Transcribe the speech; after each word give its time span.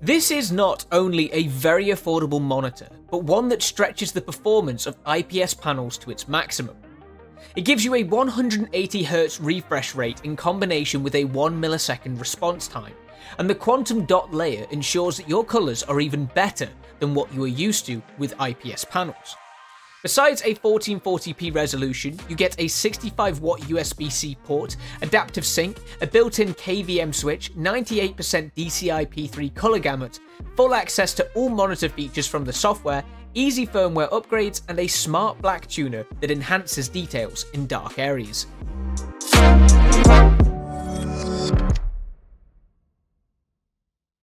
This 0.00 0.30
is 0.30 0.52
not 0.52 0.84
only 0.92 1.32
a 1.32 1.48
very 1.48 1.86
affordable 1.86 2.40
monitor, 2.40 2.88
but 3.10 3.24
one 3.24 3.48
that 3.48 3.64
stretches 3.64 4.12
the 4.12 4.20
performance 4.20 4.86
of 4.86 4.96
IPS 5.08 5.54
panels 5.54 5.98
to 5.98 6.12
its 6.12 6.28
maximum. 6.28 6.76
It 7.56 7.62
gives 7.62 7.84
you 7.84 7.96
a 7.96 8.04
180Hz 8.04 9.40
refresh 9.42 9.96
rate 9.96 10.20
in 10.22 10.36
combination 10.36 11.02
with 11.02 11.16
a 11.16 11.24
1 11.24 11.60
millisecond 11.60 12.20
response 12.20 12.68
time, 12.68 12.94
and 13.38 13.50
the 13.50 13.56
quantum 13.56 14.04
dot 14.04 14.32
layer 14.32 14.68
ensures 14.70 15.16
that 15.16 15.28
your 15.28 15.44
colours 15.44 15.82
are 15.82 15.98
even 15.98 16.26
better 16.26 16.68
than 17.00 17.12
what 17.12 17.34
you 17.34 17.42
are 17.42 17.48
used 17.48 17.84
to 17.86 18.00
with 18.18 18.40
IPS 18.40 18.84
panels. 18.84 19.36
Besides 20.00 20.42
a 20.42 20.54
1440p 20.54 21.52
resolution, 21.52 22.16
you 22.28 22.36
get 22.36 22.54
a 22.60 22.68
65 22.68 23.40
watt 23.40 23.60
USB 23.62 24.12
C 24.12 24.36
port, 24.44 24.76
adaptive 25.02 25.44
sync, 25.44 25.78
a 26.00 26.06
built 26.06 26.38
in 26.38 26.54
KVM 26.54 27.12
switch, 27.12 27.52
98% 27.56 28.14
DCI 28.54 29.08
P3 29.08 29.52
color 29.56 29.80
gamut, 29.80 30.20
full 30.54 30.72
access 30.72 31.12
to 31.14 31.28
all 31.32 31.48
monitor 31.48 31.88
features 31.88 32.28
from 32.28 32.44
the 32.44 32.52
software, 32.52 33.02
easy 33.34 33.66
firmware 33.66 34.10
upgrades, 34.10 34.62
and 34.68 34.78
a 34.78 34.86
smart 34.86 35.36
black 35.42 35.66
tuner 35.66 36.06
that 36.20 36.30
enhances 36.30 36.88
details 36.88 37.46
in 37.52 37.66
dark 37.66 37.98
areas. 37.98 38.46